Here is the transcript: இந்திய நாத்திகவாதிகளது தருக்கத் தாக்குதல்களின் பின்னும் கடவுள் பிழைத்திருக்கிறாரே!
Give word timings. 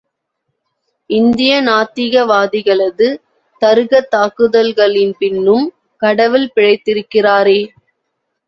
இந்திய 1.09 1.51
நாத்திகவாதிகளது 1.61 3.09
தருக்கத் 3.61 4.09
தாக்குதல்களின் 4.09 5.13
பின்னும் 5.19 5.67
கடவுள் 6.01 6.49
பிழைத்திருக்கிறாரே! 6.55 7.59